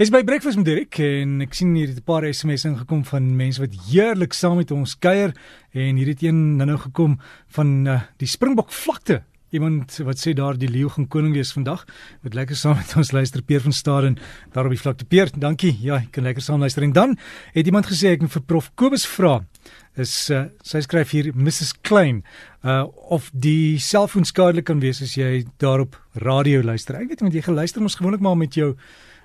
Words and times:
Is 0.00 0.08
by 0.08 0.22
breakfast 0.24 0.56
met 0.56 0.64
Dirk 0.64 0.96
en 1.04 1.42
ek 1.44 1.52
sien 1.52 1.74
hier 1.76 1.90
'n 1.92 2.00
paar 2.00 2.24
SMS'e 2.24 2.70
ingekom 2.72 3.02
van 3.04 3.36
mense 3.36 3.60
wat 3.60 3.74
heerlik 3.90 4.32
saam 4.32 4.56
met 4.56 4.70
ons 4.70 4.96
kuier 4.96 5.34
en 5.76 5.96
hier 5.96 6.08
het 6.08 6.22
een 6.22 6.56
nou 6.56 6.78
gekom 6.78 7.20
van 7.48 7.86
uh, 7.86 8.00
die 8.16 8.26
Springbok 8.26 8.72
vlakte. 8.72 9.24
Iemand 9.52 10.00
wat 10.00 10.16
sê 10.16 10.32
daar 10.32 10.56
die 10.56 10.70
leeu 10.70 10.88
gaan 10.88 11.06
koning 11.06 11.34
wees 11.34 11.52
vandag. 11.52 11.84
Wat 12.22 12.32
lekker 12.34 12.56
saam 12.56 12.76
met 12.76 12.96
ons 12.96 13.12
luister 13.12 13.42
Peer 13.42 13.60
van 13.60 13.72
Staden 13.72 14.16
daar 14.54 14.64
op 14.64 14.70
die 14.70 14.80
vlakte. 14.80 15.04
Peer, 15.04 15.28
dankie. 15.36 15.76
Ja, 15.82 15.96
ek 15.96 16.12
kan 16.12 16.24
lekker 16.24 16.42
saam 16.42 16.60
luister. 16.60 16.82
En 16.82 16.92
dan 16.92 17.18
het 17.52 17.66
iemand 17.66 17.84
gesê 17.84 18.16
ek 18.16 18.22
moet 18.22 18.32
vir 18.32 18.42
Prof 18.42 18.70
Kobus 18.76 19.04
vra. 19.04 19.44
Is 19.96 20.30
uh, 20.30 20.46
sy 20.62 20.80
skryf 20.80 21.10
hier 21.10 21.32
Mrs 21.34 21.74
Klein 21.82 22.24
uh 22.64 22.86
of 23.10 23.28
die 23.34 23.76
selfoon 23.78 24.24
skadelik 24.24 24.64
kan 24.64 24.80
wees 24.80 25.02
as 25.02 25.12
jy 25.14 25.44
daarop 25.58 26.00
radio 26.14 26.62
luister. 26.62 26.96
Ek 26.96 27.08
weet 27.12 27.20
nie 27.20 27.28
want 27.28 27.34
jy 27.34 27.44
geluister 27.44 27.82
ons 27.82 28.00
gewoonlik 28.00 28.24
maar 28.24 28.40
met 28.40 28.56
jou 28.56 28.78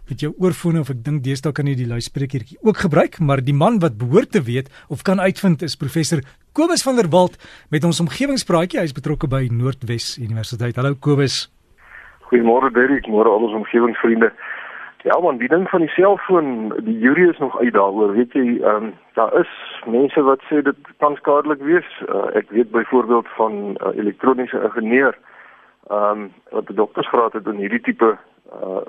met 0.09 0.21
jou 0.21 0.33
oorfone 0.37 0.79
of 0.79 0.89
ek 0.93 1.01
dink 1.05 1.23
deesdae 1.25 1.53
kan 1.55 1.67
jy 1.69 1.75
die 1.79 1.89
luidsprekertjie 1.89 2.59
ook 2.61 2.83
gebruik, 2.85 3.19
maar 3.19 3.41
die 3.41 3.55
man 3.57 3.79
wat 3.81 3.97
behoort 3.97 4.31
te 4.35 4.41
weet 4.45 4.69
of 4.89 5.01
kan 5.07 5.19
uitvind 5.19 5.65
is 5.65 5.77
professor 5.77 6.21
Kobus 6.55 6.85
van 6.85 6.95
der 6.95 7.09
Walt 7.11 7.35
met 7.73 7.83
ons 7.83 7.99
omgewingspraatjie. 7.99 8.79
Hy 8.79 8.85
is 8.87 8.95
betrokke 8.95 9.27
by 9.27 9.47
Noordwes 9.51 10.15
Universiteit. 10.21 10.77
Hallo 10.79 10.93
Kobus. 10.95 11.49
Goeiemôre 12.29 12.71
Derek, 12.73 13.09
môre 13.11 13.29
al 13.29 13.47
ons 13.49 13.57
omgewingsvriende. 13.59 14.31
Ja 15.05 15.17
man, 15.21 15.37
die 15.37 15.49
ding 15.49 15.67
van 15.69 15.83
die 15.83 15.91
selfoon, 15.93 16.71
die 16.85 16.95
jury 17.01 17.27
is 17.29 17.41
nog 17.43 17.57
uit 17.59 17.73
daaroor. 17.73 18.15
Weet 18.15 18.33
jy, 18.33 18.45
ehm 18.61 18.89
um, 18.89 18.93
daar 19.17 19.33
is 19.41 19.51
mense 19.85 20.21
wat 20.25 20.41
sê 20.49 20.61
dit 20.65 20.79
kan 21.03 21.17
skadelik 21.19 21.61
wees. 21.61 21.87
Uh, 22.07 22.29
ek 22.39 22.49
weet 22.55 22.71
byvoorbeeld 22.71 23.27
van 23.37 23.53
'n 23.53 23.77
uh, 23.81 23.93
elektroniese 23.97 24.61
ingenieur 24.69 25.17
ehm 25.89 26.09
um, 26.09 26.31
wat 26.49 26.69
'n 26.69 26.79
doktorsgraad 26.81 27.33
het 27.33 27.47
in 27.47 27.61
hierdie 27.61 27.81
tipe 27.81 28.17
uh 28.53 28.81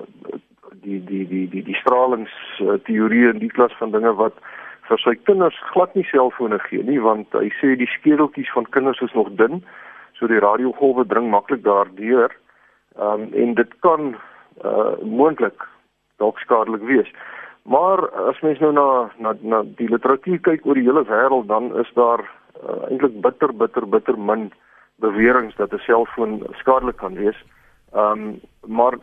die 0.71 0.99
die 1.05 1.25
die 1.27 1.47
die 1.49 1.63
die 1.63 1.79
stralings 1.81 2.31
uh, 2.61 2.77
teorieë 2.87 3.33
in 3.33 3.39
die 3.39 3.53
klas 3.53 3.73
van 3.79 3.91
dinge 3.91 4.13
wat 4.15 4.35
vir 4.87 4.99
sy 5.03 5.15
kinders 5.27 5.55
glad 5.73 5.95
nie 5.95 6.07
selfone 6.11 6.59
gee 6.69 6.83
nie 6.83 6.99
want 6.99 7.33
hy 7.35 7.49
sê 7.59 7.75
die 7.75 7.89
skedeltjies 7.97 8.51
van 8.55 8.69
kinders 8.75 9.01
is 9.01 9.13
nog 9.13 9.31
dun 9.39 9.63
so 10.19 10.27
die 10.27 10.41
radiogolwe 10.41 11.05
dring 11.05 11.29
maklik 11.29 11.63
daardeur. 11.63 12.33
Um, 12.97 13.27
en 13.33 13.53
dit 13.53 13.73
kan 13.85 14.15
uh, 14.65 14.93
moontlik 15.01 15.65
dalk 16.17 16.39
skadelik 16.41 16.81
wees. 16.89 17.09
Maar 17.69 18.01
as 18.31 18.39
mens 18.41 18.59
nou 18.63 18.71
na 18.73 18.87
na 19.21 19.35
na 19.41 19.61
die 19.77 19.89
literatuur 19.91 20.39
kyk 20.41 20.65
oor 20.65 20.79
die 20.79 20.87
hele 20.87 21.03
wêreld 21.05 21.49
dan 21.51 21.69
is 21.77 21.91
daar 21.99 22.23
uh, 22.23 22.87
eintlik 22.89 23.19
bitter 23.21 23.53
bitter 23.53 23.85
bitter 23.85 24.17
min 24.17 24.49
beweringe 25.03 25.53
dat 25.57 25.73
'n 25.73 25.85
selfoon 25.85 26.41
skadelik 26.63 26.97
kan 26.97 27.13
wees 27.13 27.37
Ehm 27.93 28.11
um, 28.11 28.39
maar 28.67 28.97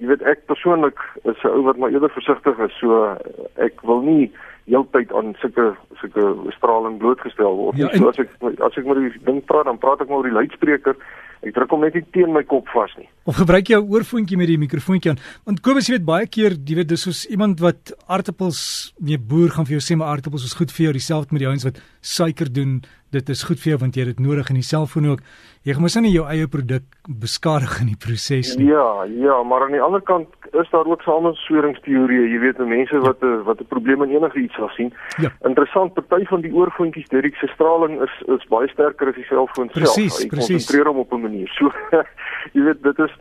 jy 0.00 0.06
weet 0.08 0.22
ek 0.22 0.46
persoonlik 0.46 0.98
is 1.24 1.42
'n 1.44 1.52
ou 1.52 1.62
wat 1.62 1.76
maar 1.76 1.92
eerder 1.92 2.10
versigtig 2.10 2.58
is, 2.58 2.78
so 2.80 3.16
ek 3.56 3.82
wil 3.82 4.00
nie 4.00 4.32
heeltyd 4.64 5.12
aan 5.12 5.34
sulke 5.40 5.74
sulke 6.00 6.52
straling 6.56 6.98
blootgestel 6.98 7.56
word. 7.56 7.76
Ja, 7.76 7.90
so 7.92 8.08
as 8.08 8.18
ek 8.18 8.30
as 8.64 8.78
ek 8.80 8.88
met 8.88 8.96
die 8.96 9.12
ding 9.28 9.44
praat, 9.44 9.68
dan 9.68 9.78
praat 9.78 10.00
ek 10.00 10.08
maar 10.08 10.22
oor 10.22 10.30
die 10.30 10.38
luidspreker. 10.38 10.96
Ek 11.44 11.52
druk 11.52 11.74
hom 11.74 11.82
net 11.84 11.94
nie 11.98 12.04
teen 12.16 12.32
my 12.32 12.40
kop 12.48 12.68
vas 12.72 12.92
nie. 12.96 13.08
Of 13.28 13.36
gebruik 13.36 13.68
jy 13.68 13.76
'n 13.76 13.90
oorfoontjie 13.92 14.38
met 14.40 14.48
die 14.48 14.58
mikrofoontjie 14.58 15.10
aan? 15.10 15.20
Want 15.44 15.60
Kobus 15.60 15.88
weet 15.92 16.04
baie 16.04 16.26
keer, 16.26 16.56
jy 16.56 16.74
weet 16.76 16.88
dis 16.88 17.02
soos 17.02 17.26
iemand 17.26 17.60
wat 17.60 17.92
aartappels, 18.08 18.94
nee 18.98 19.18
boer 19.18 19.50
gaan 19.50 19.66
vir 19.66 19.76
jou 19.76 19.84
sê 19.84 19.96
maar 19.96 20.08
aartappels 20.08 20.44
is 20.44 20.56
goed 20.56 20.72
vir 20.72 20.84
jou, 20.84 20.92
dieselfde 20.92 21.32
met 21.32 21.40
die 21.40 21.48
ouens 21.48 21.64
wat 21.64 21.76
suiker 22.00 22.48
doen 22.48 22.82
dit 23.14 23.32
is 23.34 23.42
goed 23.46 23.60
vir 23.62 23.74
jou 23.74 23.80
want 23.84 23.96
jy 23.96 24.04
het 24.04 24.16
dit 24.16 24.22
nodig 24.26 24.50
in 24.52 24.58
die 24.58 24.66
selfoon 24.66 25.08
ook. 25.12 25.24
Jy 25.64 25.76
moet 25.80 25.96
nie 26.04 26.12
jou 26.12 26.26
eie 26.28 26.46
produk 26.50 26.84
beskadig 27.08 27.78
in 27.80 27.92
die 27.92 27.98
proses 28.04 28.54
nie. 28.58 28.68
Ja, 28.68 29.04
ja, 29.08 29.36
maar 29.48 29.64
aan 29.64 29.76
die 29.76 29.82
ander 29.82 30.02
kant 30.04 30.28
is 30.52 30.70
daar 30.70 30.88
ook 30.90 31.02
samensweringsteorieë. 31.06 32.26
Jy 32.34 32.40
weet, 32.42 32.62
mense 32.68 33.00
wat 33.06 33.22
ja. 33.24 33.42
wat 33.48 33.60
'n 33.60 33.70
probleem 33.72 34.02
in 34.04 34.16
enige 34.16 34.38
iets 34.44 34.54
sal 34.54 34.68
sien. 34.76 34.92
Ja. 35.22 35.30
Interessant, 35.48 35.94
party 35.94 36.24
van 36.24 36.40
die 36.40 36.52
oorfoontjies 36.52 37.08
direk 37.08 37.36
se 37.36 37.46
straling 37.54 38.00
is 38.02 38.14
is 38.36 38.48
baie 38.48 38.68
sterker 38.68 39.08
as 39.08 39.14
die 39.14 39.28
selfoon 39.30 39.70
self. 39.72 39.96
Jy 39.96 40.28
konsentreer 40.28 40.86
hom 40.86 40.98
op 40.98 41.12
'n 41.12 41.20
manier. 41.20 41.48
So 41.48 41.72
jy 42.54 42.62
weet, 42.62 42.82
dit 42.82 42.98
is 42.98 43.14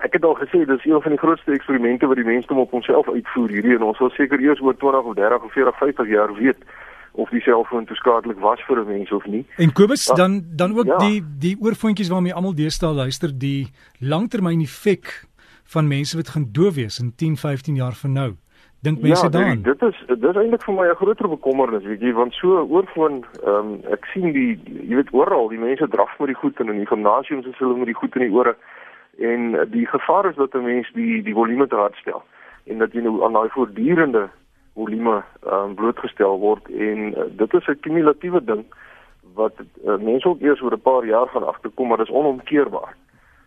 Ek 0.00 0.14
het 0.16 0.24
al 0.24 0.34
gesê 0.34 0.64
dis 0.64 0.84
een 0.84 1.02
van 1.02 1.12
die 1.12 1.20
grootste 1.20 1.52
eksperimente 1.52 2.06
wat 2.08 2.16
die 2.16 2.24
mensdom 2.24 2.58
op 2.58 2.72
onsself 2.72 3.08
uitvoer 3.08 3.50
hierdie 3.52 3.74
en 3.76 3.82
ons 3.82 3.98
sal 4.00 4.08
seker 4.16 4.40
eers 4.40 4.60
oor 4.64 4.76
20 4.76 5.10
of 5.10 5.14
30 5.14 5.44
of 5.44 5.52
40 5.52 5.72
of 5.72 5.78
50 5.78 6.08
jaar 6.08 6.32
weet 6.38 6.56
of 7.12 7.30
die 7.30 7.40
selfoon 7.40 7.84
toeskadelik 7.86 8.38
was 8.38 8.60
vir 8.66 8.80
'n 8.80 8.86
mens 8.86 9.12
of 9.12 9.26
nie. 9.26 9.46
En 9.56 9.72
Kobus 9.72 10.10
ah, 10.10 10.16
dan 10.16 10.42
dan 10.56 10.78
ook 10.78 10.86
ja. 10.86 10.98
die 10.98 11.22
die 11.38 11.56
oorfoontjies 11.60 12.08
waarmee 12.08 12.34
almal 12.34 12.54
deesdae 12.54 12.92
luister, 12.92 13.38
die 13.38 13.68
langtermyn 13.98 14.60
effek 14.60 15.24
van 15.64 15.88
mense 15.88 16.16
wat 16.16 16.28
gaan 16.28 16.48
doof 16.52 16.74
wees 16.74 16.98
in 16.98 17.12
10, 17.16 17.36
15 17.36 17.74
jaar 17.74 17.92
van 17.92 18.12
nou. 18.12 18.30
Dink 18.82 19.00
mense 19.00 19.24
ja, 19.24 19.28
daaraan? 19.28 19.62
Dit 19.62 19.82
is 19.82 19.96
dit 20.06 20.24
is 20.24 20.36
eintlik 20.36 20.62
vir 20.62 20.74
my 20.74 20.86
'n 20.88 20.94
groter 20.94 21.28
bekommernis, 21.28 21.84
weet 21.84 22.00
jy, 22.00 22.12
want 22.12 22.32
so 22.32 22.64
oorfoon, 22.64 23.24
ehm 23.44 23.54
um, 23.54 23.80
ek 23.92 24.04
sien 24.12 24.32
die 24.32 24.60
jy 24.88 24.94
weet 24.94 25.12
oral, 25.12 25.48
die 25.48 25.58
mense 25.58 25.88
draf 25.88 26.18
met 26.18 26.28
die 26.28 26.40
goed 26.42 26.60
in 26.60 26.66
die 26.66 26.86
gimnasiums 26.86 27.46
is 27.46 27.58
hulle 27.58 27.76
met 27.76 27.86
die 27.86 28.00
goed 28.00 28.16
in 28.16 28.22
die 28.22 28.32
ore 28.32 28.56
en 29.20 29.68
die 29.70 29.86
gevaar 29.86 30.28
is 30.30 30.36
dat 30.36 30.54
'n 30.54 30.64
mens 30.64 30.90
die 30.94 31.22
die 31.22 31.34
volume 31.34 31.66
te 31.66 31.76
hard 31.76 31.94
stel 31.94 32.22
en 32.64 32.78
dat 32.78 32.92
jy 32.92 33.00
nou 33.00 33.24
aan 33.24 33.32
daai 33.32 33.48
voortdurende 33.48 34.28
volume 34.80 35.20
um, 35.46 35.74
blootgestel 35.78 36.38
word 36.42 36.70
en 36.88 37.12
uh, 37.12 37.28
dit 37.42 37.54
is 37.58 37.68
'n 37.68 37.80
kumulatiewe 37.86 38.42
ding 38.44 38.64
wat 39.34 39.54
uh, 39.60 39.96
mense 39.96 40.28
ook 40.28 40.40
eers 40.40 40.62
oor 40.62 40.76
'n 40.76 40.88
paar 40.90 41.04
jaar 41.04 41.28
gaan 41.28 41.46
agterkom 41.46 41.88
maar 41.88 42.02
dit 42.02 42.08
is 42.08 42.14
onomkeerbaar. 42.14 42.96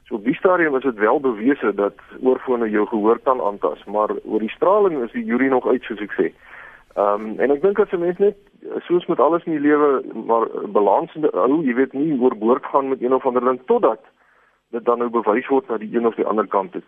So 0.05 0.16
op 0.16 0.23
die 0.23 0.35
stadium 0.35 0.75
is 0.75 0.83
dit 0.83 0.95
wel 0.95 1.19
bewese 1.19 1.73
dat 1.75 1.95
oorfone 2.22 2.69
jou 2.69 2.88
gehoor 2.88 3.19
kan 3.19 3.41
aantas, 3.41 3.83
maar 3.83 4.09
oor 4.23 4.39
die 4.39 4.55
straling 4.57 5.03
is 5.03 5.11
die 5.11 5.23
jury 5.25 5.47
nog 5.47 5.67
uit 5.67 5.83
soos 5.83 5.99
ek 5.99 6.11
sê. 6.19 6.33
Ehm 6.95 7.22
um, 7.22 7.39
en 7.39 7.51
ek 7.51 7.61
dink 7.61 7.79
as 7.79 7.91
'n 7.91 7.99
mens 7.99 8.17
net 8.17 8.38
soos 8.88 9.05
met 9.05 9.19
alles 9.19 9.43
in 9.43 9.51
die 9.51 9.67
lewe 9.69 10.03
maar 10.25 10.47
balans 10.67 11.11
hou, 11.31 11.63
jy 11.63 11.73
weet 11.73 11.93
nie 11.93 12.19
oorboord 12.19 12.66
gaan 12.66 12.89
met 12.89 13.01
een 13.01 13.13
of 13.13 13.25
ander 13.25 13.45
ding 13.45 13.61
totdat 13.66 13.99
dit 14.72 14.85
dan 14.85 14.99
nou 14.99 15.09
bewys 15.09 15.47
word 15.47 15.67
na 15.69 15.77
die 15.77 15.95
een 15.95 16.07
of 16.07 16.16
die 16.16 16.25
ander 16.25 16.47
kant 16.47 16.72
toe. 16.72 16.81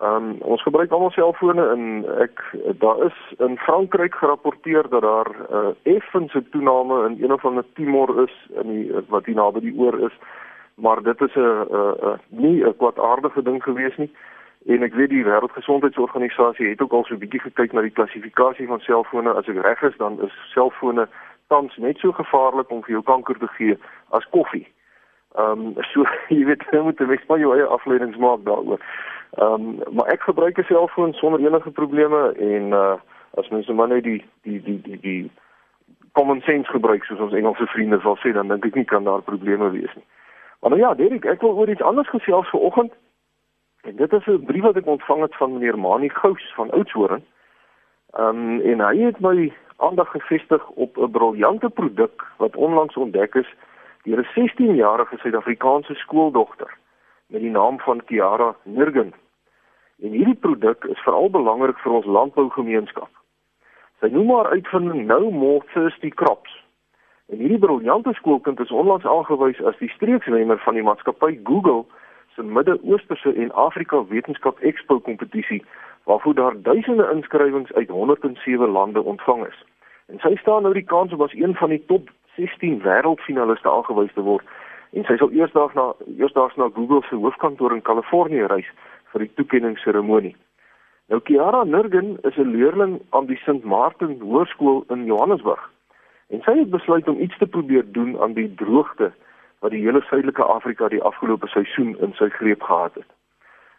Ehm 0.00 0.14
um, 0.14 0.36
ons 0.40 0.62
gebruik 0.62 0.90
almal 0.90 1.10
selfone 1.10 1.64
en 1.68 1.82
ek 2.24 2.40
daar 2.80 3.04
is 3.04 3.18
in 3.38 3.58
Frankryk 3.58 4.14
gerapporteer 4.14 4.88
dat 4.88 5.02
daar 5.02 5.28
'n 5.30 5.54
uh, 5.54 5.68
eh, 5.68 5.96
effense 5.96 6.48
toename 6.50 7.08
in 7.08 7.22
een 7.22 7.32
of 7.32 7.44
ander 7.44 7.64
tumor 7.74 8.22
is 8.22 8.34
in 8.62 8.68
die 8.68 8.92
wat 9.08 9.26
hier 9.26 9.34
naby 9.34 9.60
die 9.60 9.78
oor 9.78 10.00
is. 10.00 10.16
Maar 10.74 11.02
dit 11.02 11.20
is 11.20 11.34
'n 11.34 11.40
uh, 11.40 11.64
uh, 11.70 11.92
uh, 12.02 12.18
nie 12.28 12.64
'n 12.64 12.76
kwaadaardige 12.76 13.42
ding 13.42 13.62
gewees 13.62 13.96
nie. 13.96 14.10
En 14.66 14.82
ek 14.82 14.94
weet 14.94 15.08
die 15.08 15.24
Wêreldgesondheidsorganisasie 15.24 16.68
het 16.68 16.82
ook 16.82 16.92
al 16.92 17.04
so 17.04 17.14
'n 17.14 17.18
bietjie 17.18 17.40
gekyk 17.40 17.72
na 17.72 17.80
die 17.80 17.96
klassifikasie 17.98 18.66
van 18.66 18.80
selfone. 18.80 19.32
As 19.32 19.48
ek 19.48 19.62
reg 19.62 19.82
is, 19.82 19.96
dan 19.96 20.20
is 20.22 20.52
selfone 20.52 21.08
tans 21.46 21.76
net 21.76 21.98
so 21.98 22.12
gevaarlik 22.12 22.70
om 22.70 22.82
vir 22.82 22.90
jou 22.90 23.02
kanker 23.02 23.38
te 23.38 23.48
gee 23.48 23.78
as 24.10 24.28
koffie. 24.28 24.66
Ehm 25.34 25.60
um, 25.66 25.74
so 25.92 26.04
jy 26.28 26.44
weet 26.44 26.62
jy 26.70 26.80
moet 26.80 26.98
net 26.98 27.20
vir 27.26 27.38
jou 27.38 27.54
eie 27.54 27.66
afleidings 27.66 28.16
maak 28.16 28.44
daaroor. 28.44 28.80
Ehm 29.32 29.52
um, 29.52 29.94
maar 29.94 30.06
ek 30.06 30.22
gebruik 30.22 30.58
'n 30.58 30.62
selfoon 30.62 31.12
sonder 31.12 31.40
enige 31.40 31.70
probleme 31.70 32.32
en 32.32 32.62
uh 32.62 32.94
as 33.34 33.48
mense 33.48 33.72
maar 33.72 33.88
net 33.88 34.02
die 34.02 34.24
die 34.42 34.62
die 34.62 34.80
die 34.80 35.00
die 35.00 35.30
common 36.12 36.40
sense 36.40 36.70
gebruik 36.70 37.04
soos 37.04 37.18
ons 37.18 37.32
Engelse 37.32 37.66
vriende 37.66 38.00
sal 38.00 38.16
sê 38.16 38.32
dan 38.32 38.48
dink 38.48 38.64
ek 38.64 38.74
nie 38.74 38.84
kan 38.84 39.04
daar 39.04 39.22
probleme 39.22 39.70
wees 39.70 39.94
nie. 39.94 40.04
Maar 40.60 40.70
nou 40.70 40.82
ja, 40.82 40.94
Derek, 40.94 41.24
ek 41.24 41.40
wil 41.40 41.56
oor 41.56 41.68
iets 41.68 41.82
anders 41.82 42.08
gesels 42.08 42.48
vanoggend. 42.48 42.92
En 43.82 43.96
dit 43.96 44.12
is 44.12 44.26
'n 44.26 44.44
brief 44.44 44.62
wat 44.62 44.76
ek 44.76 44.86
ontvang 44.86 45.20
het 45.20 45.36
van 45.36 45.52
meneer 45.52 45.78
Mani 45.78 46.08
Gous 46.08 46.52
van 46.54 46.70
Oudtshoorn. 46.70 47.24
Ehm 48.10 48.26
um, 48.26 48.60
en 48.60 48.80
hy 48.80 48.96
het 48.98 49.20
my 49.20 49.52
aandag 49.76 50.10
gefestig 50.10 50.68
op 50.68 50.96
'n 50.96 51.10
briljante 51.10 51.70
produk 51.70 52.26
wat 52.36 52.56
onlangs 52.56 52.96
ontdek 52.96 53.34
is 53.34 53.48
deur 54.02 54.18
'n 54.18 54.28
16-jarige 54.34 55.16
Suid-Afrikaanse 55.16 55.94
skooldogter 55.94 56.80
met 57.32 57.40
die 57.40 57.50
naam 57.50 57.78
van 57.80 58.04
Kiara 58.04 58.54
Nurgen. 58.62 59.12
En 60.02 60.10
hierdie 60.10 60.34
produk 60.34 60.84
is 60.84 60.98
veral 60.98 61.30
belangrik 61.30 61.78
vir 61.78 61.92
ons 61.92 62.06
landbougemeenskap. 62.06 63.08
Sy 64.00 64.10
noem 64.12 64.34
haar 64.34 64.50
uitvinding 64.52 65.06
nou 65.06 65.30
Morphs 65.32 65.98
die 66.04 66.14
crops. 66.14 66.52
En 67.32 67.38
hierdie 67.38 67.58
briljante 67.58 68.12
skoolkind 68.12 68.60
is 68.60 68.70
onlangs 68.70 69.06
aangewys 69.06 69.60
as 69.64 69.78
die 69.78 69.88
streekswenner 69.94 70.58
van 70.64 70.74
die 70.74 70.84
maatskappy 70.84 71.38
Google 71.44 71.84
se 72.34 72.42
Midde-Oosterse 72.42 73.32
en 73.32 73.52
Afrika 73.52 74.04
Wetenskap 74.08 74.58
Expo 74.60 75.00
kompetisie 75.00 75.62
waarvoor 76.04 76.34
daar 76.34 76.62
duisende 76.62 77.08
inskrywings 77.12 77.72
uit 77.72 77.88
107 77.88 78.68
lande 78.68 79.02
ontvang 79.02 79.46
is. 79.46 79.64
En 80.06 80.18
sy 80.18 80.34
staan 80.36 80.62
nou 80.62 80.74
die 80.74 80.84
kans 80.84 81.12
om 81.12 81.22
as 81.22 81.34
een 81.34 81.54
van 81.54 81.68
die 81.68 81.84
top 81.86 82.10
16 82.36 82.80
wêreldfinaliste 82.82 83.70
aangewys 83.70 84.12
te 84.12 84.20
word. 84.20 84.44
En 84.92 85.04
sy 85.08 85.16
sal 85.16 85.30
eersdaags 85.32 85.74
na 85.74 85.92
eersdaags 86.18 86.56
na 86.60 86.68
Google 86.74 87.02
se 87.08 87.16
hoofkantoor 87.16 87.72
in 87.72 87.82
Kalifornië 87.82 88.48
reis 88.52 88.68
vir 89.12 89.24
die 89.24 89.34
toekenningsseremonie. 89.40 90.34
Nou 91.08 91.20
Kiara 91.20 91.64
Nurgen 91.64 92.18
is 92.28 92.36
'n 92.36 92.52
leerling 92.56 93.00
aan 93.10 93.26
die 93.26 93.36
St. 93.36 93.64
Martin 93.64 94.20
Hoërskool 94.20 94.84
in 94.88 95.04
Johannesburg. 95.04 95.70
En 96.28 96.40
sy 96.42 96.58
het 96.58 96.70
besluit 96.70 97.08
om 97.08 97.20
iets 97.20 97.38
te 97.38 97.46
probeer 97.46 97.84
doen 97.92 98.20
aan 98.20 98.32
die 98.32 98.54
droogte 98.54 99.12
wat 99.58 99.70
die 99.70 99.82
hele 99.84 100.00
suidelike 100.00 100.42
Afrika 100.42 100.88
die 100.88 101.02
afgelope 101.02 101.46
seisoen 101.46 101.96
in 102.00 102.12
sy 102.12 102.28
greep 102.28 102.62
gehad 102.62 102.94
het. 102.94 103.10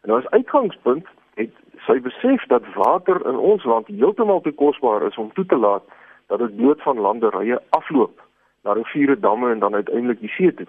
En 0.01 0.09
nou 0.09 0.19
as 0.19 0.29
uitgangspunt 0.29 1.07
het 1.35 1.51
sy 1.85 1.99
besef 2.01 2.45
dat 2.47 2.73
water 2.75 3.25
in 3.25 3.35
ons 3.35 3.63
land 3.63 3.87
heeltemal 3.87 4.41
te 4.41 4.51
kosbaar 4.51 5.03
is 5.07 5.17
om 5.17 5.33
toe 5.33 5.45
te 5.45 5.57
laat 5.57 5.83
dat 6.27 6.39
dit 6.39 6.55
bloot 6.55 6.81
van 6.81 6.99
landerye 6.99 7.61
afloop 7.69 8.21
na 8.63 8.73
riviere, 8.73 9.19
damme 9.19 9.51
en 9.51 9.59
dan 9.59 9.73
uiteindelik 9.73 10.19
die 10.19 10.29
see 10.29 10.53
toe. 10.53 10.67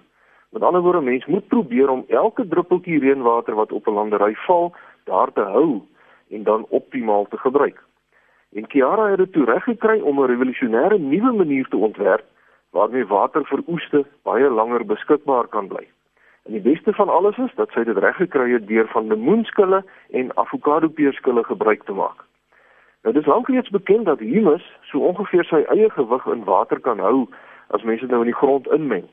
Met 0.49 0.61
ander 0.61 0.81
woorde, 0.81 1.01
mens 1.01 1.25
moet 1.25 1.47
probeer 1.47 1.89
om 1.89 2.05
elke 2.07 2.47
druppeltjie 2.47 2.99
reënwater 2.99 3.55
wat 3.55 3.71
op 3.71 3.87
'n 3.87 3.93
landery 3.93 4.35
val, 4.35 4.73
daar 5.03 5.31
te 5.33 5.41
hou 5.41 5.81
en 6.29 6.43
dan 6.43 6.65
optimaal 6.69 7.25
te 7.27 7.37
gebruik. 7.37 7.83
En 8.53 8.67
Kiara 8.67 9.09
het 9.09 9.17
dit 9.17 9.31
toe 9.31 9.45
reg 9.45 9.63
gekry 9.63 9.99
om 9.99 10.19
'n 10.19 10.25
revolusionêre 10.25 10.97
nuwe 10.99 11.31
manier 11.31 11.67
te 11.67 11.77
ontwerp 11.77 12.25
waarmee 12.69 13.05
water 13.05 13.45
vir 13.45 13.61
oeste 13.67 14.05
baie 14.23 14.49
langer 14.49 14.85
beskikbaar 14.85 15.47
kan 15.47 15.67
bly. 15.67 15.87
En 16.45 16.51
die 16.51 16.61
beste 16.61 16.93
van 16.93 17.09
alles 17.09 17.37
is 17.37 17.53
dat 17.55 17.71
sy 17.73 17.83
dit 17.83 17.97
reg 17.97 18.15
gekry 18.15 18.51
het 18.51 18.67
deur 18.67 18.87
van 18.87 19.07
lemoenskille 19.07 19.83
en 20.11 20.37
avokado 20.37 20.87
peerskille 20.87 21.43
gebruik 21.43 21.83
te 21.83 21.91
maak. 21.91 22.25
Nou 23.03 23.13
dis 23.13 23.25
lank 23.25 23.47
reeds 23.47 23.69
bekend 23.69 24.05
dat 24.05 24.19
humus 24.19 24.65
so 24.81 24.99
ongeveer 24.99 25.45
sy 25.45 25.63
eie 25.73 25.89
gewig 25.89 26.25
in 26.25 26.43
water 26.43 26.79
kan 26.79 26.99
hou 26.99 27.27
as 27.67 27.83
mense 27.83 28.05
nou 28.05 28.19
in 28.19 28.31
die 28.31 28.39
grond 28.41 28.67
inmeng. 28.67 29.07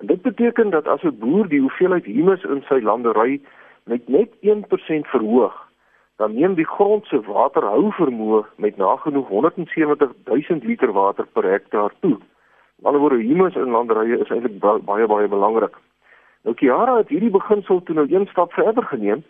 En 0.00 0.06
dit 0.06 0.22
beteken 0.22 0.70
dat 0.70 0.86
as 0.86 1.02
'n 1.02 1.18
boer 1.18 1.48
die 1.48 1.60
hoeveelheid 1.60 2.04
humus 2.04 2.42
in 2.44 2.62
sy 2.68 2.80
landery 2.80 3.40
met 3.84 4.08
net 4.08 4.30
1% 4.40 5.06
verhoog, 5.06 5.68
dan 6.16 6.34
neem 6.34 6.54
die 6.54 6.66
grond 6.66 7.06
se 7.06 7.20
waterhou 7.20 7.92
vermoë 7.92 8.44
met 8.56 8.76
nagenoeg 8.76 9.28
170 9.28 10.12
000 10.24 10.60
liter 10.62 10.92
water 10.92 11.26
per 11.32 11.44
hektaar 11.44 11.92
toe. 12.00 12.16
Aan 12.16 12.76
die 12.76 12.86
ander 12.86 13.00
woorde, 13.00 13.22
humus 13.22 13.54
in 13.54 13.70
landerye 13.70 14.18
is 14.18 14.28
eintlik 14.28 14.58
baie 14.60 15.06
baie 15.06 15.28
belangrik. 15.28 15.76
Nou 16.42 16.54
Kiara 16.56 16.96
het 16.96 17.08
hierdie 17.08 17.30
beginsel 17.30 17.82
toe 17.82 17.94
nou 17.94 18.06
een 18.08 18.26
stap 18.26 18.52
verder 18.52 18.84
geneem 18.84 19.24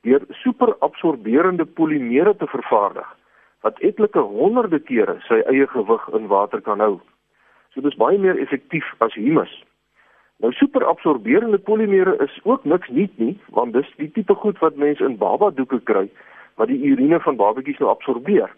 deur 0.00 0.24
superabsorberende 0.28 1.64
polimere 1.64 2.36
te 2.36 2.46
vervaardig 2.46 3.16
wat 3.60 3.78
etlike 3.78 4.20
honderde 4.20 4.78
kere 4.78 5.16
sy 5.28 5.40
eie 5.48 5.66
gewig 5.66 6.08
in 6.08 6.26
water 6.26 6.60
kan 6.60 6.80
hou. 6.80 7.00
So 7.72 7.80
dis 7.80 7.96
baie 7.96 8.18
meer 8.18 8.40
effektief 8.40 8.84
as 8.98 9.14
humus. 9.14 9.52
Nou 10.42 10.52
superabsorberende 10.52 11.58
polimere 11.58 12.16
is 12.24 12.40
ook 12.42 12.64
niks 12.64 12.88
nuut 12.88 13.18
nie, 13.18 13.34
want 13.54 13.72
dis 13.72 13.90
die 13.96 14.10
tipe 14.10 14.34
goed 14.34 14.58
wat 14.58 14.76
mense 14.76 15.04
in 15.04 15.18
babadoeke 15.18 15.80
kry 15.90 16.08
wat 16.54 16.70
die 16.70 16.82
urine 16.86 17.18
van 17.20 17.36
babatjies 17.36 17.78
nou 17.82 17.90
absorbeer. 17.90 18.50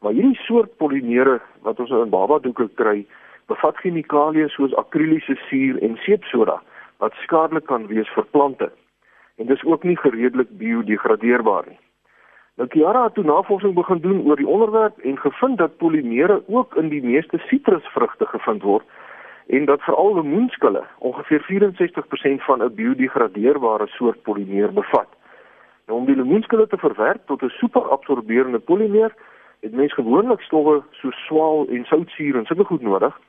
Maar 0.00 0.12
hierdie 0.12 0.40
soort 0.44 0.76
polimere 0.76 1.38
wat 1.64 1.78
ons 1.80 1.90
nou 1.90 2.02
in 2.04 2.12
babadoeke 2.12 2.68
kry, 2.76 3.04
bevat 3.48 3.78
chemikalieë 3.80 4.50
soos 4.52 4.74
akriliese 4.80 5.36
suur 5.48 5.78
en 5.84 5.96
seepsoda 6.04 6.58
wat 7.02 7.16
skadelik 7.24 7.66
kan 7.66 7.86
wees 7.90 8.10
vir 8.16 8.26
plante. 8.36 8.68
En 9.40 9.48
dis 9.48 9.64
ook 9.64 9.84
nie 9.84 9.96
gereedelik 9.96 10.50
biodegradeerbaar 10.58 11.64
nie. 11.68 11.80
Nou 12.60 12.68
Kiara 12.68 13.06
het 13.06 13.14
toe 13.16 13.24
navorsing 13.24 13.74
begin 13.74 14.02
doen 14.04 14.20
oor 14.28 14.36
die 14.36 14.46
onderwerp 14.46 14.98
en 14.98 15.16
gevind 15.18 15.58
dat 15.58 15.76
polimere 15.76 16.42
ook 16.46 16.76
in 16.76 16.88
die 16.92 17.02
meeste 17.02 17.40
sitrusvrugte 17.48 18.26
gevind 18.26 18.62
word 18.62 18.84
en 19.46 19.64
dat 19.64 19.80
veral 19.80 20.14
lemoenskille 20.14 20.84
ongeveer 20.98 21.42
64% 21.42 22.42
van 22.44 22.62
'n 22.62 22.74
biodegradeerbare 22.74 23.86
soort 23.86 24.22
polimeer 24.22 24.72
bevat. 24.72 25.08
Nou 25.86 25.98
om 25.98 26.06
die 26.06 26.16
lemoenskille 26.16 26.66
te 26.66 26.78
verwerk 26.78 27.26
tot 27.26 27.42
'n 27.42 27.48
superabsorberende 27.48 28.58
polimeer, 28.58 29.14
het 29.60 29.72
mens 29.72 29.94
gewoonlik 29.94 30.40
stowwe 30.40 30.82
so 30.90 31.10
swaal 31.10 31.66
en 31.68 31.84
soutsuur 31.84 32.36
en 32.36 32.44
sulke 32.44 32.64
goed 32.64 32.82
nodig. 32.82 33.20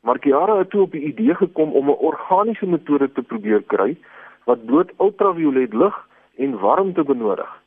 Maar 0.00 0.18
Kiara 0.18 0.58
het 0.58 0.70
toe 0.70 0.82
op 0.82 0.90
die 0.90 1.04
idee 1.04 1.34
gekom 1.34 1.72
om 1.72 1.88
'n 1.88 2.00
organiese 2.10 2.66
metode 2.66 3.12
te 3.12 3.22
probeer 3.22 3.62
kry 3.62 3.96
wat 4.44 4.64
bloot 4.66 4.90
ultraviolet 4.98 5.72
lig 5.72 6.06
en 6.36 6.58
warmte 6.58 7.04
benodig. 7.04 7.63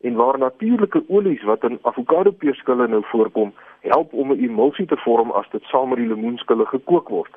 En 0.00 0.14
waar 0.14 0.38
natuurlike 0.38 1.04
olies 1.08 1.42
wat 1.42 1.64
in 1.64 1.78
avokado 1.82 2.30
peerskille 2.30 2.88
nou 2.88 3.02
voorkom, 3.04 3.54
help 3.80 4.12
om 4.12 4.32
'n 4.32 4.38
emulsie 4.38 4.86
te 4.86 4.96
vorm 4.96 5.30
as 5.30 5.50
dit 5.50 5.62
saam 5.62 5.88
met 5.88 5.98
die 5.98 6.06
lemoenskille 6.06 6.66
gekook 6.66 7.08
word. 7.08 7.34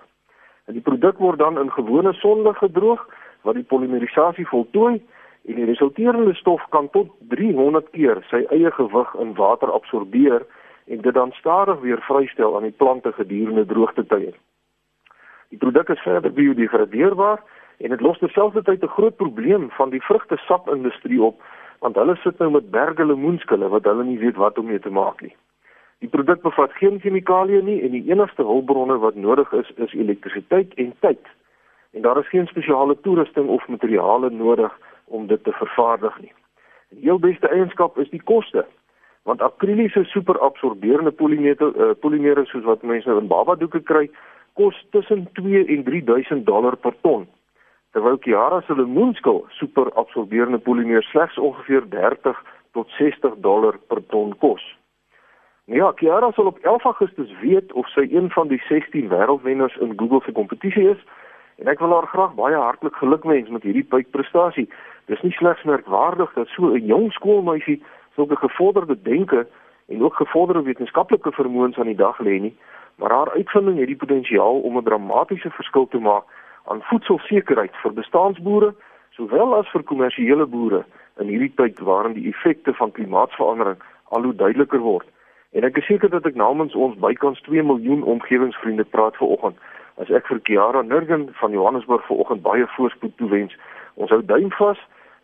En 0.66 0.74
die 0.74 0.82
produk 0.82 1.18
word 1.18 1.40
dan 1.40 1.60
in 1.60 1.72
gewone 1.72 2.14
sonlig 2.14 2.58
gedroog 2.58 3.08
wat 3.42 3.54
die 3.54 3.64
polimerisasie 3.64 4.48
voltooi 4.48 5.02
en 5.46 5.56
die 5.56 5.66
resulterende 5.66 6.34
stof 6.34 6.66
kan 6.70 6.90
tot 6.90 7.10
300 7.20 7.90
keer 7.90 8.22
sy 8.30 8.46
eie 8.50 8.72
gewig 8.72 9.16
in 9.20 9.34
water 9.34 9.72
absorbeer 9.72 10.46
en 10.86 11.02
dit 11.02 11.14
dan 11.14 11.32
stadig 11.32 11.80
weer 11.80 12.02
vrystel 12.02 12.56
aan 12.56 12.68
die 12.70 12.78
plante 12.78 13.12
gedurende 13.12 13.66
droogtetye. 13.66 14.34
Die 15.50 15.58
produk 15.58 15.90
is 15.90 16.00
verder 16.00 16.34
biodegradeerbaar 16.34 17.44
en 17.78 17.90
dit 17.90 18.02
los 18.02 18.18
terselfdertyd 18.18 18.84
'n 18.84 18.96
groot 18.98 19.16
probleem 19.16 19.70
van 19.70 19.90
die 19.90 20.02
vrugtesapindustrie 20.02 21.22
op 21.22 21.42
want 21.82 21.98
hulle 21.98 22.16
sit 22.22 22.38
nou 22.40 22.52
met 22.54 22.70
berge 22.72 23.06
lemoenskille 23.06 23.70
wat 23.74 23.88
hulle 23.90 24.06
nie 24.06 24.20
weet 24.22 24.38
wat 24.38 24.58
om 24.62 24.70
mee 24.70 24.80
te 24.80 24.94
maak 24.94 25.22
nie. 25.26 25.34
Die 26.02 26.10
produk 26.10 26.42
bevat 26.42 26.74
geen 26.78 27.00
chemikalieë 27.02 27.62
nie 27.66 27.80
en 27.86 27.96
die 27.96 28.04
enigste 28.10 28.46
hulpbronne 28.46 28.98
wat 29.02 29.18
nodig 29.18 29.52
is 29.58 29.70
is 29.86 29.94
elektrisiteit 29.94 30.74
en 30.82 30.94
tyd. 31.06 31.32
En 31.94 32.06
daar 32.06 32.20
is 32.22 32.30
geen 32.30 32.48
spesiale 32.48 32.98
toerusting 33.02 33.50
of 33.50 33.68
materiale 33.68 34.30
nodig 34.30 34.78
om 35.06 35.28
dit 35.28 35.44
te 35.44 35.52
vervaardig 35.52 36.22
nie. 36.22 36.34
Die 36.90 37.04
heel 37.10 37.20
beste 37.20 37.50
eienskap 37.50 37.98
is 37.98 38.10
die 38.10 38.24
koste 38.24 38.66
want 39.30 39.42
akriliese 39.42 40.04
superabsorberende 40.10 41.12
polimere 41.12 41.68
uh, 41.78 41.92
polimere 42.02 42.46
soos 42.50 42.66
wat 42.66 42.82
mense 42.82 43.10
in 43.10 43.30
babadoeke 43.30 43.82
kry 43.86 44.08
kos 44.58 44.78
tussen 44.96 45.28
2 45.38 45.66
en 45.66 45.84
3000 45.86 46.46
dollar 46.46 46.78
per 46.78 46.96
ton 47.02 47.28
terwyl 47.92 48.18
Kiara 48.18 48.62
se 48.62 48.76
lemoenskil 48.76 49.46
superabsorberende 49.60 50.60
polimeer 50.60 51.04
slegs 51.04 51.38
ongeveer 51.38 51.88
30 51.90 52.38
tot 52.72 52.90
60 52.98 53.40
dollar 53.44 53.78
per 53.88 54.04
ton 54.08 54.38
kos. 54.38 54.64
Ja, 55.66 55.92
Kiara 55.92 56.32
sal 56.32 56.46
op 56.46 56.60
11 56.62 56.84
Augustus 56.84 57.34
weet 57.42 57.74
of 57.74 57.88
sy 57.92 58.08
een 58.12 58.32
van 58.32 58.48
die 58.48 58.62
16 58.68 59.08
wêreldwenners 59.12 59.78
in 59.78 59.94
Google 59.98 60.22
se 60.26 60.32
kompetisie 60.32 60.90
is 60.90 61.04
en 61.62 61.68
ek 61.72 61.80
wil 61.80 61.94
haar 61.94 62.08
graag 62.12 62.34
baie 62.36 62.58
hartlik 62.58 62.96
gelukwens 62.96 63.50
met 63.50 63.64
hierdie 63.64 63.86
prestasie. 64.12 64.70
Dis 65.12 65.22
nie 65.22 65.36
slegs 65.36 65.64
merkwaardig 65.64 66.34
dat 66.34 66.48
so 66.48 66.72
'n 66.74 66.86
jong 66.86 67.12
skoolmeisie 67.12 67.84
sulke 68.16 68.36
gevorderde 68.36 69.02
denke 69.02 69.48
en 69.88 70.04
ook 70.04 70.16
gevorderde 70.16 70.64
wetenskaplike 70.64 71.32
vermoëns 71.32 71.78
aan 71.78 71.92
die 71.92 71.96
dag 71.96 72.20
lê 72.20 72.40
nie, 72.40 72.56
maar 72.96 73.12
haar 73.12 73.32
uitvinding 73.32 73.78
het 73.78 73.88
die 73.88 74.04
potensiaal 74.04 74.60
om 74.60 74.78
'n 74.78 74.84
dramatiese 74.84 75.50
verskil 75.50 75.88
te 75.88 76.00
maak 76.00 76.24
aan 76.70 76.84
voedselsekerheid 76.90 77.76
vir 77.84 77.94
bestaansboere 77.94 78.74
sowel 79.18 79.56
as 79.58 79.70
vir 79.74 79.84
kommersiële 79.84 80.46
boere 80.46 80.84
in 81.20 81.28
hierdie 81.28 81.54
tyd 81.56 81.80
waarin 81.80 82.18
die 82.18 82.28
effekte 82.30 82.74
van 82.74 82.92
klimaatsverandering 82.92 83.82
al 84.10 84.24
hoe 84.24 84.36
duideliker 84.36 84.80
word. 84.80 85.08
En 85.52 85.64
ek 85.68 85.78
is 85.78 85.86
seker 85.86 86.10
dat 86.10 86.26
ek 86.26 86.36
namens 86.40 86.76
ons 86.76 86.98
bykans 87.00 87.42
2 87.48 87.64
miljoen 87.64 88.04
omgewingsvriende 88.04 88.88
praat 88.96 89.18
vanoggend 89.20 89.58
as 90.02 90.10
ek 90.10 90.28
vir 90.32 90.40
Kiara 90.48 90.82
Nurgen 90.82 91.30
van 91.40 91.52
Johannesburg 91.52 92.06
vanoggend 92.08 92.42
baie 92.42 92.68
voorspoed 92.76 93.18
toewens. 93.18 93.58
Ons 93.96 94.10
hou 94.10 94.22
duim 94.26 94.52
vas 94.58 94.80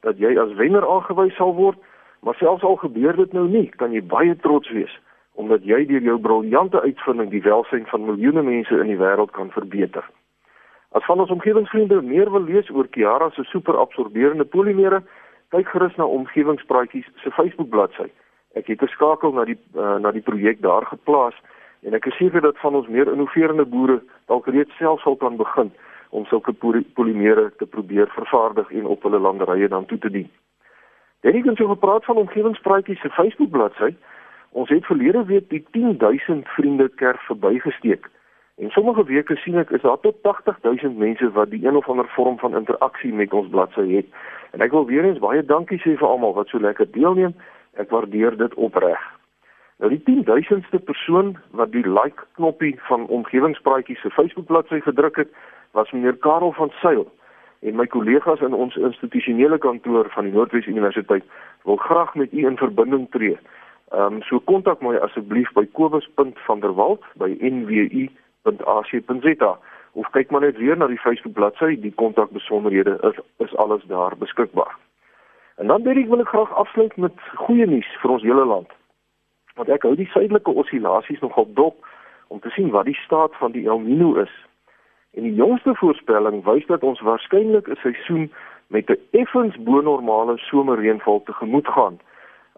dat 0.05 0.19
jy 0.19 0.35
as 0.39 0.53
wenner 0.59 0.85
aangewys 0.85 1.35
sal 1.39 1.55
word 1.55 1.79
Maar 2.19 2.35
selfs 2.35 2.63
al 2.63 2.75
gebeur 2.75 3.15
dit 3.15 3.31
nou 3.31 3.47
nie, 3.47 3.69
kan 3.75 3.91
jy 3.91 4.01
baie 4.03 4.35
trots 4.35 4.69
wees 4.69 4.99
omdat 5.37 5.61
jy 5.69 5.83
deur 5.85 6.01
jou 6.01 6.15
briljante 6.17 6.79
uitvinding 6.81 7.27
die 7.29 7.43
welsyn 7.45 7.83
van 7.85 8.07
miljoene 8.07 8.41
mense 8.41 8.73
in 8.81 8.87
die 8.89 8.97
wêreld 8.97 9.29
kan 9.35 9.51
verbeter. 9.53 10.01
As 10.97 11.05
van 11.05 11.19
ons 11.19 11.29
omgewingsvriende 11.29 12.01
meer 12.01 12.31
wil 12.31 12.47
lees 12.49 12.69
oor 12.73 12.87
Kiara 12.89 13.29
se 13.29 13.43
superabsorberende 13.51 14.45
polimere, 14.49 15.03
kyk 15.53 15.67
gerus 15.69 15.95
na 15.99 16.07
Omgewingspraatjies 16.09 17.05
se 17.21 17.33
Facebook 17.35 17.69
bladsy. 17.69 18.07
Ek 18.57 18.67
het 18.67 18.81
'n 18.81 18.89
skakel 18.95 19.31
na 19.33 19.45
die 19.45 19.59
uh, 19.75 19.97
na 20.01 20.11
die 20.11 20.25
projek 20.29 20.61
daar 20.61 20.85
geplaas 20.85 21.35
en 21.85 21.93
ek 21.93 22.05
is 22.05 22.17
seker 22.17 22.41
dat 22.41 22.57
van 22.57 22.75
ons 22.75 22.87
meer 22.87 23.11
innoverende 23.11 23.65
boere 23.65 24.01
dalk 24.25 24.47
reeds 24.47 24.77
self 24.77 25.01
sal 25.01 25.15
kan 25.15 25.37
begin 25.37 25.71
om 26.09 26.25
sulke 26.25 26.53
polimere 26.93 27.51
te 27.57 27.65
probeer 27.65 28.07
vervaardig 28.07 28.71
en 28.71 28.85
op 28.85 29.03
hulle 29.03 29.19
landerye 29.19 29.67
dan 29.67 29.85
toe 29.85 29.97
te 29.97 30.09
dien. 30.09 30.29
Danny 31.21 31.41
het 31.45 31.57
so 31.57 31.67
gepraat 31.67 32.05
van 32.05 32.15
omgewingspraatjies 32.15 33.01
se 33.01 33.09
Facebook 33.09 33.49
bladsy. 33.49 33.93
Ons 34.49 34.69
het 34.69 34.85
verlede 34.85 35.25
week 35.25 35.49
die 35.49 35.65
10000 35.71 36.47
vriende 36.47 36.89
kerk 36.89 37.19
verbygesteek. 37.19 38.09
En 38.57 38.69
sommige 38.69 39.03
weke 39.03 39.35
sien 39.35 39.57
ek 39.61 39.69
is 39.69 39.81
daar 39.81 39.99
tot 39.99 40.15
80000 40.21 40.97
mense 40.97 41.31
wat 41.31 41.49
die 41.49 41.67
een 41.67 41.75
of 41.75 41.89
ander 41.89 42.07
vorm 42.15 42.39
van 42.39 42.55
interaksie 42.55 43.13
met 43.13 43.33
ons 43.33 43.49
bladsy 43.49 43.85
het. 43.91 44.05
En 44.51 44.61
ek 44.65 44.71
wil 44.71 44.85
weer 44.85 45.05
eens 45.05 45.19
baie 45.21 45.45
dankie 45.45 45.77
sê 45.83 45.93
vir 45.97 46.07
almal 46.07 46.33
wat 46.33 46.49
so 46.49 46.59
lekker 46.59 46.89
deelneem. 46.91 47.35
Ek 47.77 47.89
waardeer 47.93 48.37
dit 48.37 48.53
opreg. 48.53 48.97
Nou 49.77 49.91
die 49.93 50.01
10000ste 50.09 50.81
persoon 50.83 51.37
wat 51.51 51.71
die 51.71 51.85
like 51.85 52.25
knoppie 52.33 52.79
van 52.89 53.05
omgewingspraatjies 53.07 54.01
se 54.01 54.09
Facebook 54.09 54.45
bladsy 54.49 54.79
gedruk 54.81 55.15
het, 55.21 55.29
was 55.71 55.91
meneer 55.91 56.17
Karel 56.17 56.51
van 56.57 56.73
Sail 56.81 57.05
en 57.61 57.75
my 57.75 57.85
kollegas 57.85 58.41
in 58.41 58.53
ons 58.53 58.75
institusionele 58.75 59.57
kantoor 59.57 60.09
van 60.09 60.25
die 60.25 60.33
Noordwes 60.33 60.65
Universiteit 60.65 61.23
wil 61.63 61.75
graag 61.75 62.15
met 62.15 62.33
u 62.33 62.45
in 62.45 62.57
verbinding 62.57 63.09
tree. 63.11 63.37
Ehm 63.93 64.13
um, 64.13 64.21
so 64.21 64.39
kontak 64.39 64.81
my 64.81 64.97
asseblief 64.97 65.53
by 65.53 65.65
kobus.vanderwalt@nwu.ac.za 68.55 69.57
of 69.97 70.09
kyk 70.09 70.31
maar 70.31 70.41
net 70.41 70.57
weer 70.57 70.77
na 70.77 70.87
die 70.87 70.99
Facebook 71.01 71.33
bladsy, 71.33 71.79
die 71.81 71.93
kontakbesonderhede 71.95 72.97
is 73.01 73.17
is 73.37 73.55
alles 73.55 73.83
daar 73.83 74.17
beskikbaar. 74.17 74.75
En 75.55 75.67
dan 75.67 75.81
Derek 75.81 76.07
wil 76.07 76.19
ek 76.19 76.27
graag 76.27 76.53
afsluit 76.53 76.97
met 76.97 77.13
goeie 77.35 77.65
nuus 77.65 77.89
vir 78.01 78.11
ons 78.11 78.21
hele 78.23 78.45
land. 78.45 78.69
Want 79.55 79.69
ek 79.73 79.87
hou 79.87 79.95
die 79.95 80.09
suidelike 80.13 80.53
oscillasies 80.53 81.19
nogal 81.19 81.47
dop 81.53 81.87
om 82.27 82.39
te 82.39 82.49
sien 82.53 82.69
wat 82.69 82.85
die 82.85 82.99
staat 83.05 83.33
van 83.41 83.51
die 83.51 83.65
El 83.65 83.81
Niño 83.81 84.19
is. 84.21 84.33
En 85.17 85.25
die 85.25 85.33
jongste 85.33 85.73
voorspelling 85.75 86.43
wys 86.45 86.65
dat 86.69 86.85
ons 86.85 87.01
waarskynlik 87.01 87.67
'n 87.67 87.81
seisoen 87.81 88.29
met 88.67 88.89
'n 88.89 89.01
effens 89.11 89.55
bo-normale 89.57 90.37
somerreënval 90.37 91.23
tegemoet 91.23 91.67
gaan 91.67 91.97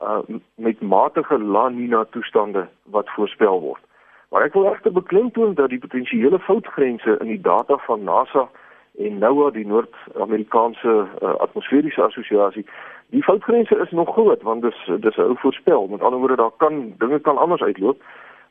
uh 0.01 0.19
met 0.55 0.81
matige 0.81 1.39
La 1.39 1.69
Nina 1.69 2.05
toestande 2.05 2.67
wat 2.83 3.09
voorspel 3.09 3.59
word. 3.59 3.83
Maar 4.29 4.43
ek 4.45 4.53
wil 4.53 4.69
egter 4.71 4.91
beklemtoon 4.91 5.53
dat 5.53 5.69
die 5.69 5.79
potensiële 5.79 6.39
foutgrense 6.39 7.17
in 7.19 7.27
die 7.27 7.41
data 7.41 7.77
van 7.77 8.03
NASA 8.03 8.49
en 8.97 9.17
NOAA 9.17 9.51
die 9.51 9.65
Noord-Amerikaanse 9.67 11.07
uh, 11.21 11.33
atmosferiese 11.45 12.01
assosiasie 12.01 12.65
die 13.09 13.23
foutgrense 13.23 13.77
is 13.77 13.91
nog 13.91 14.13
groot 14.13 14.41
want 14.41 14.61
dis 14.61 14.89
dis 14.99 15.15
'n 15.17 15.21
ou 15.21 15.37
voorspel. 15.37 15.87
Met 15.87 16.01
ander 16.01 16.19
woorde 16.19 16.35
daar 16.35 16.51
kan 16.57 16.93
dinge 16.97 17.19
kan 17.19 17.37
anders 17.37 17.61
uitloop. 17.61 18.01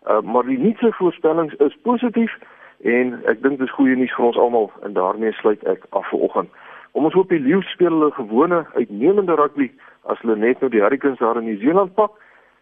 Uh, 0.08 0.20
maar 0.20 0.42
die 0.42 0.58
nuutste 0.58 0.92
voorspellings 0.92 1.54
is 1.54 1.78
positief 1.82 2.38
en 2.82 3.20
ek 3.24 3.42
dink 3.42 3.58
dis 3.58 3.70
goeie 3.70 3.96
nuus 3.96 4.14
vir 4.14 4.24
ons 4.24 4.36
almal. 4.36 4.72
En 4.82 4.92
daarmee 4.92 5.32
sluit 5.32 5.64
ek 5.64 5.84
af 5.90 6.08
vanoggend 6.08 6.50
om 6.92 7.04
ons 7.04 7.14
hoop 7.14 7.28
die 7.28 7.40
Lions 7.40 7.70
speel 7.70 7.90
hulle 7.90 8.10
gewone 8.10 8.66
uitnemende 8.74 9.34
rugby 9.34 9.70
as 10.02 10.18
hulle 10.20 10.36
net 10.36 10.60
nou 10.60 10.70
die 10.70 10.80
Hurricanes 10.80 11.18
daar 11.18 11.36
in 11.36 11.44
Nieu-Seeland 11.44 11.94
pak. 11.94 12.10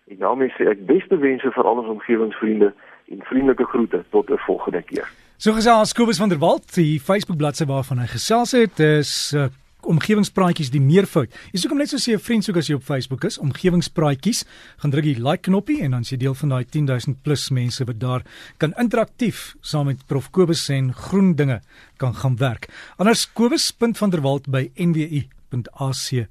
En 0.06 0.16
daarmee 0.18 0.52
sê 0.56 0.68
ek 0.68 0.86
beste 0.86 1.18
wense 1.18 1.50
vir 1.50 1.64
al 1.64 1.78
ons 1.78 1.88
omgewingsvriende 1.88 2.72
en 3.10 3.22
vriendelike 3.22 3.64
groete 3.64 4.04
tot 4.10 4.30
'n 4.30 4.38
volgende 4.46 4.82
keer 4.82 5.08
So 5.36 5.52
gesels 5.52 5.92
Kobus 5.92 6.16
van 6.16 6.30
der 6.32 6.38
Walt, 6.40 6.74
die 6.74 7.00
Facebook 7.00 7.36
bladsy 7.36 7.66
waarvan 7.68 7.98
hy 8.00 8.06
gesels 8.08 8.54
het, 8.56 8.80
is 8.80 9.10
uh, 9.36 9.50
omgewingspraatjies 9.84 10.70
die 10.72 10.80
meervoud. 10.80 11.28
Jy 11.52 11.60
soek 11.60 11.74
hom 11.74 11.82
net 11.82 11.92
so 11.92 12.00
sê 12.00 12.16
'n 12.16 12.24
vriend 12.24 12.44
soek 12.44 12.56
as 12.56 12.70
jy 12.70 12.76
op 12.78 12.86
Facebook 12.86 13.24
is, 13.28 13.36
omgewingspraatjies, 13.38 14.46
gaan 14.80 14.90
druk 14.90 15.04
die 15.04 15.20
like 15.20 15.44
knoppie 15.50 15.82
en 15.84 15.90
dan 15.90 16.00
is 16.00 16.10
jy 16.10 16.18
deel 16.24 16.34
van 16.34 16.48
daai 16.48 16.64
10000 16.64 17.22
plus 17.22 17.50
mense 17.50 17.84
wat 17.84 18.00
daar 18.00 18.24
kan 18.56 18.72
interaktief 18.80 19.56
saam 19.60 19.86
met 19.86 20.06
Prof 20.06 20.30
Kobus 20.30 20.68
en 20.70 20.94
groen 20.94 21.34
dinge 21.36 21.60
kan 21.98 22.14
gaan 22.14 22.36
werk. 22.36 22.72
Anders 22.96 23.28
kobus.vanderwalt 23.32 24.48
by 24.48 24.70
nwu.ac.za 24.74 26.26